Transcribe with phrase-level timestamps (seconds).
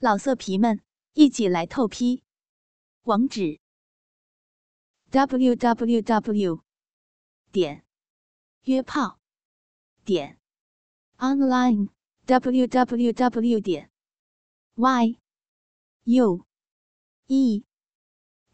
[0.00, 0.80] 老色皮们，
[1.14, 2.22] 一起来透批！
[3.02, 3.58] 网址
[5.10, 6.62] ：w w w
[7.50, 7.84] 点
[8.62, 9.18] 约炮
[10.04, 10.38] 点
[11.16, 11.88] online
[12.26, 13.90] w w w 点
[14.76, 15.18] y
[16.04, 16.46] u
[17.26, 17.64] e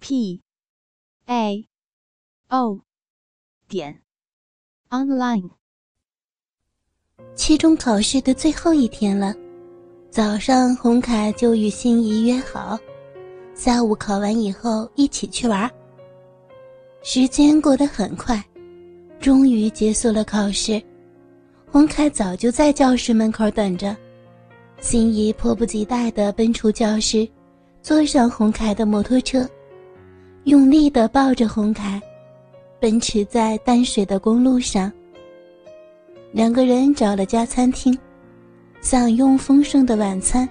[0.00, 0.42] p
[1.26, 1.68] a
[2.48, 2.80] o
[3.68, 4.02] 点
[4.88, 5.50] online。
[7.36, 9.43] 期中考试的最后一天了。
[10.14, 12.78] 早上，红凯就与心仪约好，
[13.52, 15.68] 下午考完以后一起去玩。
[17.02, 18.40] 时间过得很快，
[19.18, 20.80] 终于结束了考试。
[21.68, 23.96] 红凯早就在教室门口等着，
[24.78, 27.28] 心仪迫不及待地奔出教室，
[27.82, 29.44] 坐上红凯的摩托车，
[30.44, 32.00] 用力地抱着红凯，
[32.78, 34.92] 奔驰在淡水的公路上。
[36.30, 37.98] 两个人找了家餐厅。
[38.84, 40.46] 享用丰盛的晚餐，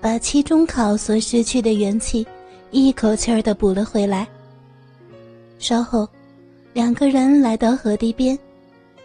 [0.00, 2.26] 把期中考所失去的元气
[2.70, 4.26] 一口气儿的补了回来。
[5.58, 6.08] 稍后，
[6.72, 8.36] 两个人来到河堤边，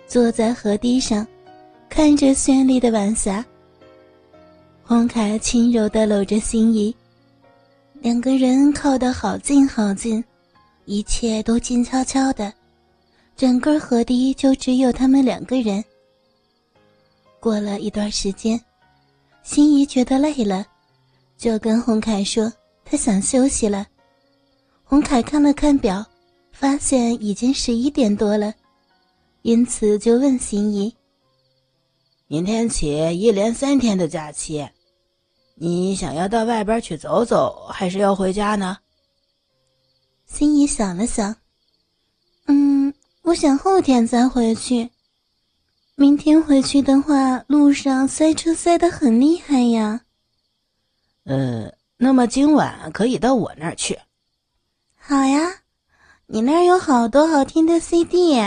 [0.07, 1.27] 坐在河堤上，
[1.89, 3.45] 看着绚丽的晚霞。
[4.83, 6.95] 黄凯轻柔的搂着心仪，
[7.99, 10.23] 两个人靠得好近好近，
[10.85, 12.53] 一切都静悄悄的，
[13.35, 15.83] 整个河堤就只有他们两个人。
[17.39, 18.59] 过了一段时间，
[19.43, 20.65] 心怡觉得累了，
[21.37, 22.51] 就跟洪凯说
[22.83, 23.85] 她想休息了。
[24.83, 26.05] 洪凯看了看表，
[26.51, 28.53] 发现已经十一点多了，
[29.43, 30.93] 因此就问心怡
[32.27, 32.87] ：“明天起
[33.19, 34.67] 一连三天的假期，
[35.55, 38.77] 你想要到外边去走走，还是要回家呢？”
[40.27, 41.35] 心怡想了想
[42.47, 44.89] ：“嗯，我想后天再回去。”
[45.99, 49.99] 明天回去的话，路上塞车塞得很厉害呀。
[51.25, 53.99] 呃，那么今晚可以到我那儿去。
[54.95, 55.55] 好呀，
[56.25, 58.39] 你那儿有好多好听的 CD，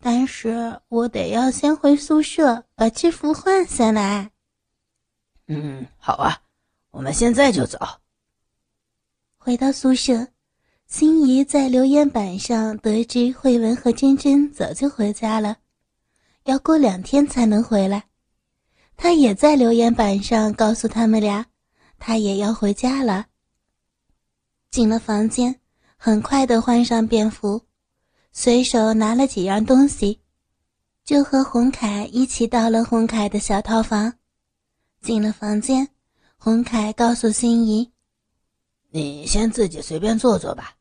[0.00, 4.30] 但是我得要先回宿舍把制服换下来。
[5.48, 6.40] 嗯，好啊，
[6.92, 7.80] 我们现在就走。
[9.38, 10.28] 回到宿舍，
[10.86, 15.56] 心仪在留言板上得知慧文和珍珍早就回家了。
[16.44, 18.04] 要过两天才能回来，
[18.96, 21.46] 他也在留言板上告诉他们俩，
[21.98, 23.26] 他也要回家了。
[24.70, 25.60] 进了房间，
[25.96, 27.66] 很快的换上便服，
[28.32, 30.20] 随手拿了几样东西，
[31.04, 34.14] 就和洪凯一起到了洪凯的小套房。
[35.02, 35.88] 进了房间，
[36.36, 37.90] 洪凯告诉心仪
[38.90, 40.74] ：“你先自己随便坐坐吧，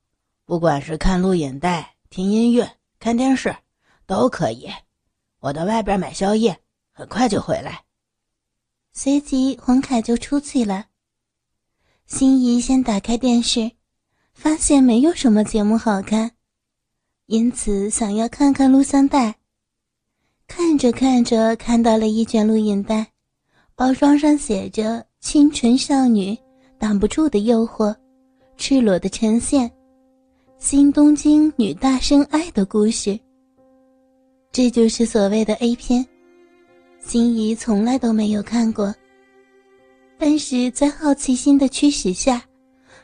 [0.45, 3.55] 不管是看录影带、听音乐、看电视，
[4.05, 4.69] 都可以。”
[5.39, 6.59] 我到外边买宵夜，
[6.91, 7.83] 很快就回来。
[8.91, 10.87] 随即，黄凯就出去了。
[12.05, 13.71] 心仪先打开电视，
[14.33, 16.31] 发现没有什么节目好看，
[17.27, 19.35] 因此想要看看录像带。
[20.47, 23.05] 看着看着，看到了一卷录影带，
[23.75, 26.37] 包装上写着“清纯少女，
[26.77, 27.95] 挡不住的诱惑，
[28.57, 29.71] 赤裸的呈现，
[30.57, 33.17] 新东京女大生爱的故事。”
[34.51, 36.05] 这就是所谓的 A 片，
[36.99, 38.93] 心仪从来都没有看过。
[40.17, 42.43] 但是在好奇心的驱使下，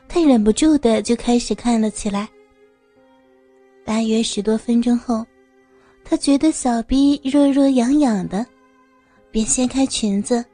[0.08, 2.28] 他忍不住的就开始看了起来。
[3.84, 5.24] 大约十多分钟后，
[6.04, 8.44] 他觉得小臂热热痒痒的，
[9.30, 10.44] 便掀开裙子，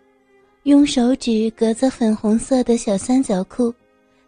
[0.64, 3.74] 用手指隔着粉红色的小三角裤，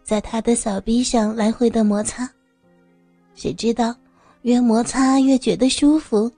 [0.03, 2.27] 在他的小臂上来回的摩擦。
[3.35, 3.95] 谁知道，
[4.41, 6.29] 越摩擦越觉得舒服。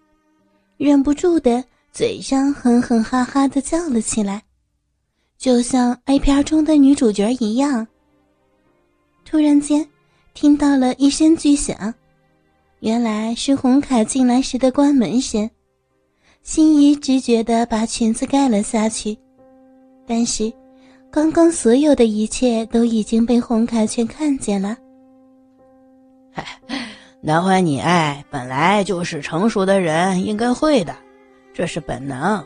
[0.77, 4.43] 忍不住的嘴上哼哼哈哈的叫了起来，
[5.37, 7.87] 就像 A 片中的女主角一样。
[9.25, 9.87] 突然间，
[10.33, 11.93] 听到了一声巨响，
[12.79, 15.49] 原来是红凯进来时的关门声。
[16.43, 19.17] 心仪直觉的把裙子盖了下去，
[20.05, 20.53] 但是，
[21.11, 24.77] 刚刚所有的一切都已经被红凯全看见了。
[27.19, 30.95] 男欢女爱本来就是成熟的人应该会的，
[31.51, 32.45] 这是本能，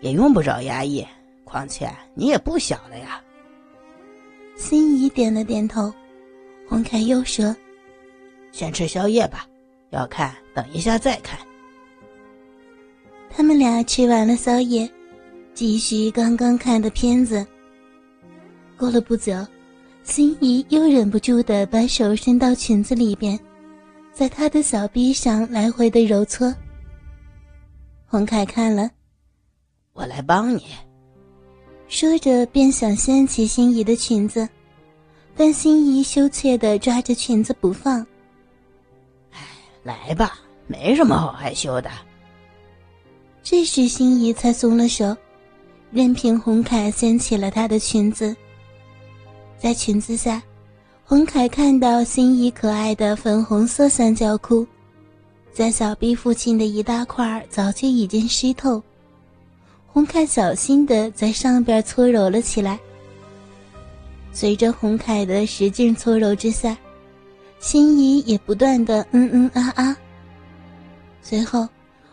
[0.00, 1.06] 也用不着压抑。
[1.44, 3.22] 况且你也不小了呀。
[4.56, 5.92] 心仪点了点头，
[6.68, 7.54] 洪凯又说
[8.50, 9.46] ：“先吃宵夜吧，
[9.90, 11.38] 要看等一下再看。”
[13.30, 14.90] 他们俩吃完了宵夜，
[15.54, 17.46] 继续刚刚看的片子。
[18.76, 19.34] 过了不久，
[20.02, 23.38] 心仪又忍不住的把手伸到裙子里边。
[24.14, 26.54] 在他的小臂上来回的揉搓。
[28.06, 28.88] 洪凯看了，
[29.92, 30.64] 我来帮你。
[31.88, 34.48] 说着便想掀起心仪的裙子，
[35.36, 38.06] 但心仪羞怯的抓着裙子不放。
[39.32, 39.40] 哎
[39.82, 40.38] 来吧，
[40.68, 41.90] 没什么好害羞的。
[43.42, 45.14] 这时心仪才松了手，
[45.90, 48.34] 任凭洪凯掀起了她的裙子。
[49.58, 50.40] 在裙子下，
[51.06, 54.66] 洪凯看到心仪可爱的粉红色三角裤，
[55.52, 58.82] 在小臂附近的一大块早就已经湿透。
[59.86, 62.80] 洪凯小心的在上边搓揉了起来。
[64.32, 66.74] 随着洪凯的使劲搓揉之下，
[67.60, 69.96] 心仪也不断的嗯嗯啊啊。
[71.20, 71.68] 随后。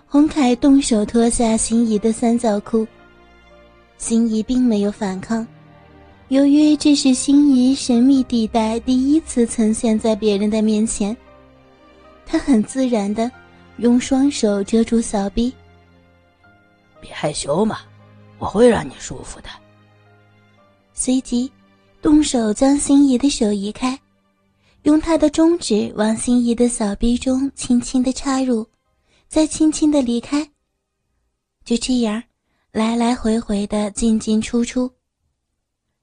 [0.05, 2.85] 洪凯动手脱下心仪的三角裤，
[3.97, 5.47] 心仪并没有反抗。
[6.31, 11.16] 由于这是心仪神秘地带第一次呈现在别人的面前，
[12.25, 13.30] 他很自然的
[13.80, 15.54] 用双手遮住小臂。
[17.01, 17.80] 别害羞嘛，
[18.39, 19.50] 我会让你舒服的。
[20.94, 21.51] 随即，
[22.01, 24.00] 动手将心仪的手移开，
[24.83, 28.66] 用他的中指往心仪的小臂中轻轻的插入。
[29.28, 30.50] 再轻轻的离开。
[31.66, 32.24] 就这样，
[32.72, 34.89] 来来回回的进进出出，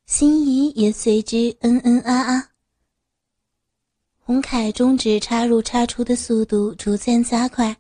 [0.09, 2.49] 心仪也随之嗯嗯啊啊。
[4.21, 7.77] 洪凯中指插入插出的速度逐渐加快，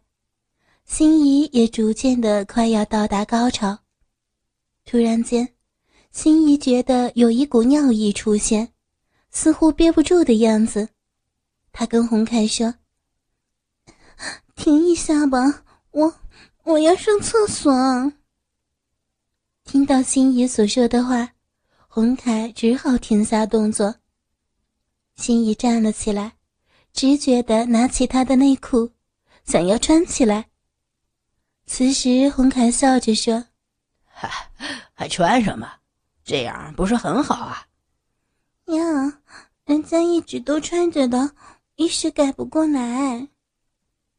[0.85, 3.79] 心仪也逐渐的快要到达高潮。
[4.85, 5.55] 突然间，
[6.13, 8.75] 心仪觉得有一股尿意出现，
[9.31, 10.91] 似乎憋不住的样子。
[11.73, 12.75] 他跟洪凯说。
[14.55, 16.15] 停一下吧，我
[16.65, 17.73] 我要上厕所。
[19.65, 21.33] 听到心仪所说的话，
[21.91, 23.97] 洪凯只好停下动作。
[25.17, 26.35] 心仪站了起来，
[26.93, 28.93] 直觉的拿起他的内裤，
[29.45, 30.49] 想要穿起来。
[31.67, 33.43] 此时，洪凯笑着说
[34.05, 34.31] ：“还
[34.93, 35.67] 还穿什么？
[36.23, 37.67] 这样不是很好啊？”
[38.69, 39.23] 呀，
[39.65, 41.33] 人家一直都穿着的，
[41.77, 43.29] 一时改不过来。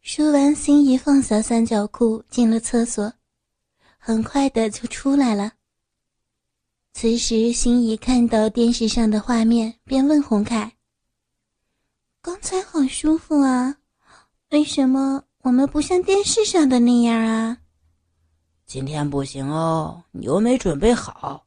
[0.02, 3.14] 说完，心仪放下三角裤，进了厕所，
[4.00, 5.54] 很快的就出来了。
[7.02, 10.74] 此时，心仪看到电视上的画面，便问洪凯
[12.22, 13.78] ：“刚才好舒服啊，
[14.50, 17.60] 为什么我们不像电视上的那样啊
[18.68, 21.46] ？”“今天不行哦，你又没准备好，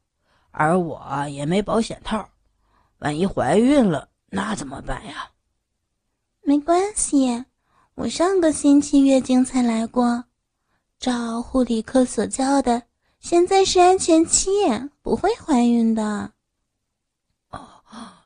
[0.49, 2.27] 而我也没保险套，
[2.97, 5.29] 万一怀孕了，那怎么办呀
[6.41, 7.45] ？”“没关系。”
[7.93, 10.23] 我上个星期月经才来过，
[10.97, 12.81] 照护理科所教的，
[13.23, 14.49] 现在是安全期，
[15.01, 16.29] 不会怀孕的。
[17.51, 17.81] 哦，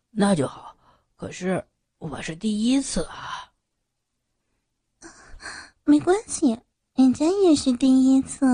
[0.10, 0.76] 那就好。
[1.16, 1.64] 可是
[2.00, 3.48] 我是第一次啊。
[5.86, 6.60] 没关系，
[6.96, 8.48] 人家也是第一次。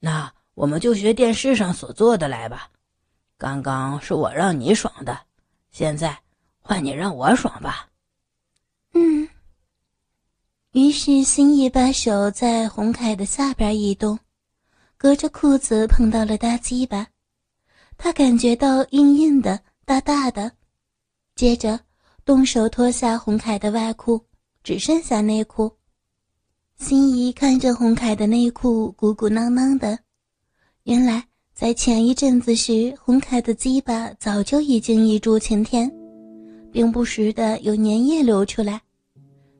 [0.00, 2.68] 那我们就学电视上所做的来吧。
[3.38, 5.18] 刚刚是我让你爽的，
[5.70, 6.14] 现在
[6.60, 7.88] 换你让我爽吧。
[8.92, 9.26] 嗯。
[10.72, 14.18] 于是，心仪把手在红凯的下边移动，
[15.02, 17.06] 隔着裤子碰到了大鸡巴，
[17.96, 20.52] 他感觉到硬硬的、大大的。
[21.34, 21.80] 接着，
[22.22, 24.22] 动手脱下洪凯的外裤，
[24.62, 25.72] 只剩下内裤。
[26.76, 29.98] 心仪看着洪凯的内裤鼓鼓囊囊的，
[30.82, 31.24] 原来
[31.54, 35.90] 在前一阵子时，洪凯的鸡巴早就已经一柱擎天，
[36.70, 38.78] 并不时的有粘液流出来。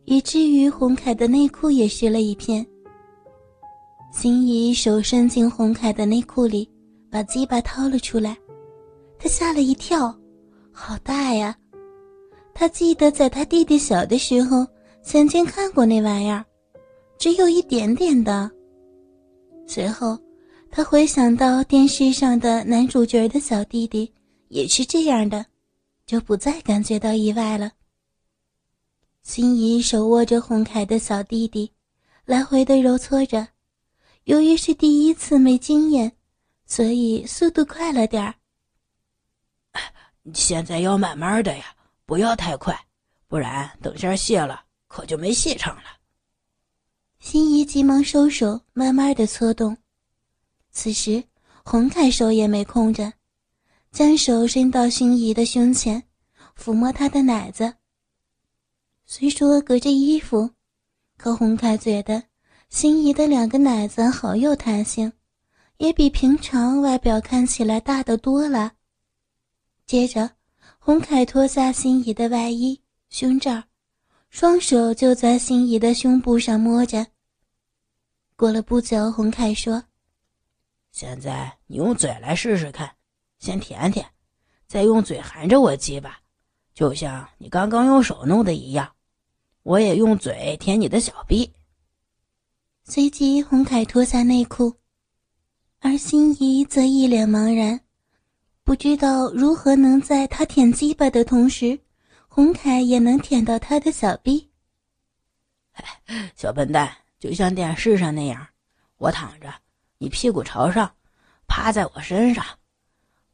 [0.05, 2.67] 以至于洪凯的内裤也湿了一片。
[4.13, 6.69] 心仪手伸进洪凯的内裤里，
[7.11, 8.37] 把鸡巴掏了出来，
[9.19, 10.15] 他吓了一跳，
[10.73, 11.57] 好大呀！
[12.53, 14.67] 他记得在他弟弟小的时候
[15.03, 16.45] 曾经看过那玩意儿，
[17.19, 18.51] 只有一点点的。
[19.67, 20.19] 随后，
[20.71, 24.13] 他回想到电视上的男主角的小弟弟
[24.49, 25.47] 也是这样的，
[26.05, 27.71] 就不再感觉到意外了。
[29.23, 31.71] 心仪手握着洪凯的小弟弟，
[32.25, 33.47] 来回的揉搓着。
[34.25, 36.13] 由于是第一次没经验，
[36.67, 38.35] 所以速度快了点儿。
[40.35, 41.75] 现在要慢慢的呀，
[42.07, 42.79] 不要太快，
[43.27, 45.83] 不然等下泄了可就没戏唱了。
[47.19, 49.77] 心仪急忙收手，慢慢的搓动。
[50.71, 51.25] 此时
[51.65, 53.13] 洪凯手也没空着，
[53.91, 56.03] 将手伸到心仪的胸前，
[56.57, 57.75] 抚摸她的奶子。
[59.05, 60.51] 虽说隔着衣服，
[61.17, 62.23] 可洪凯觉得
[62.71, 65.13] 心仪的两个奶子好有弹性，
[65.79, 68.73] 也比平常外表看起来大得多了。
[69.87, 70.31] 接着，
[70.79, 73.61] 洪凯脱下心仪的外衣、胸罩，
[74.29, 77.05] 双手就在心仪的胸部上摸着。
[78.37, 79.83] 过了不久，洪凯说
[80.93, 82.89] ：“现在你用嘴来试试看，
[83.41, 84.07] 先舔舔，
[84.69, 86.21] 再用嘴含着我鸡吧，
[86.73, 88.89] 就像你刚刚用手弄的一样。
[89.65, 91.53] 我也用嘴舔你的小臂。
[92.91, 94.75] 随即，洪凯脱下内裤，
[95.79, 97.79] 而心仪则一脸茫然，
[98.65, 101.79] 不知道如何能在他舔鸡巴的同时，
[102.27, 104.51] 洪凯也能舔到他的小臂。
[106.35, 108.45] 小笨蛋，就像电视上那样，
[108.97, 109.55] 我躺着，
[109.99, 110.93] 你屁股朝上，
[111.47, 112.45] 趴在我身上，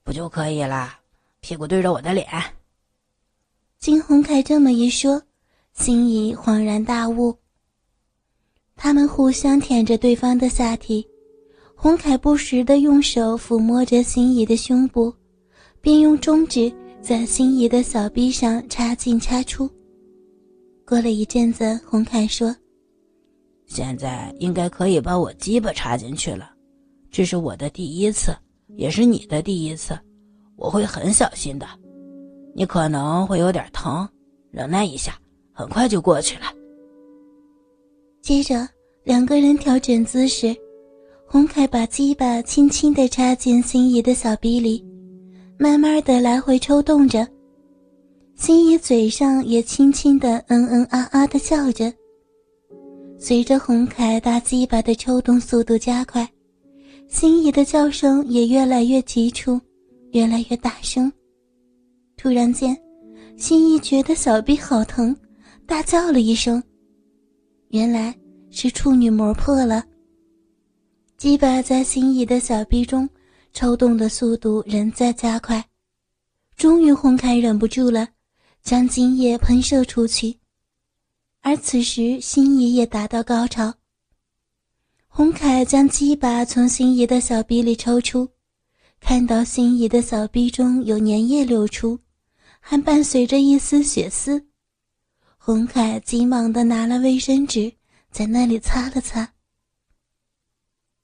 [0.05, 0.99] 不就可以了？
[1.41, 2.29] 屁股对着我的脸。
[3.79, 5.23] 经洪凯这么一说，
[5.73, 7.39] 心仪恍然大悟。
[8.77, 11.05] 他们互相舔着对方的下体，
[11.75, 15.13] 洪凯不时地用手抚摸着心仪的胸部，
[15.81, 19.69] 并用中指在心仪的小臂上插进插出。
[20.87, 22.55] 过了一阵子，洪凯说
[23.67, 26.51] ：“现在应该可以把我鸡巴插进去了。
[27.11, 28.37] 这是我的第一次，
[28.77, 29.99] 也是你的第一次，
[30.55, 31.67] 我会很小心的。
[32.55, 34.07] 你可能会有点疼，
[34.51, 35.19] 忍耐一下，
[35.51, 36.45] 很快就过去了。”
[38.27, 38.69] 接着，
[39.05, 40.53] 两个人调整姿势，
[41.29, 44.85] 洪凯把鸡巴轻轻地插进心仪的小臂里，
[45.57, 47.25] 慢慢的来回抽动着。
[48.35, 51.95] 心仪嘴上也轻轻的嗯嗯啊啊的叫着。
[53.17, 56.29] 随着洪凯大鸡巴的抽动速度加快，
[57.07, 59.61] 心仪的叫声也越来越急促，
[60.11, 61.13] 越来越大声。
[62.17, 62.77] 突然间，
[63.37, 65.17] 心仪觉得小臂好疼，
[65.65, 66.61] 大叫了一声。
[67.77, 68.19] 原来
[68.51, 69.85] 是处女膜破了。
[71.19, 73.07] 鸡巴在心仪的小臂中
[73.53, 75.63] 抽动的速度仍在加快，
[76.57, 78.09] 终于洪凯忍不住了，
[78.63, 80.39] 将精液喷射出去。
[81.43, 83.75] 而此时心仪也达到高潮。
[85.07, 88.27] 洪凯将鸡巴从心仪的小臂里抽出，
[89.01, 91.99] 看到心仪的小臂中有粘液流出，
[92.59, 94.43] 还伴随着一丝血丝。
[95.47, 97.73] 洪凯急忙的拿了卫生纸，
[98.11, 99.33] 在那里擦了擦。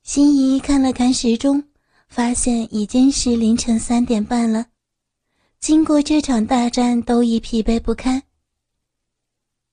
[0.02, 1.62] 心仪看了看时钟，
[2.08, 4.66] 发现已经是凌晨三点半了。
[5.60, 8.20] 经过这场大战，都已疲惫不堪。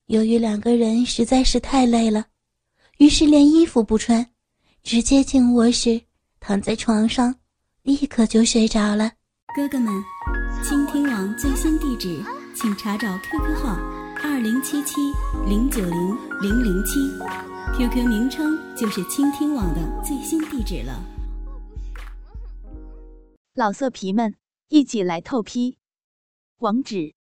[0.06, 2.28] 由于两个人实在是太累了，
[3.00, 4.24] 于是连衣服不穿，
[4.84, 6.00] 直接进卧室，
[6.40, 7.34] 躺在床上，
[7.82, 9.14] 立刻就睡着了。
[9.56, 9.92] 哥哥们，
[10.64, 12.24] 倾听网最新地址，
[12.54, 13.99] 请查找 QQ 号。
[14.22, 14.96] 二零七七
[15.48, 15.92] 零九零
[16.42, 17.00] 零零七
[17.74, 21.02] ，QQ 名称就是倾听网的最新地址了。
[23.54, 24.36] 老色皮们，
[24.68, 25.78] 一起来透批！
[26.58, 27.16] 网址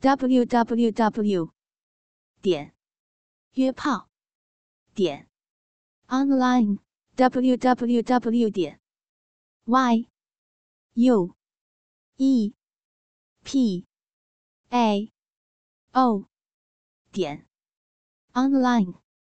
[0.00, 1.50] ：w w w
[2.42, 2.74] 点
[3.52, 4.08] 约炮
[4.92, 5.28] 点
[6.08, 6.78] online
[7.14, 8.80] w w w 点
[9.66, 10.08] y
[10.94, 11.36] u
[12.16, 12.54] e
[13.44, 13.86] p
[14.70, 15.13] a。
[15.94, 16.26] 哦，
[17.12, 17.46] 点
[18.32, 19.03] ，online。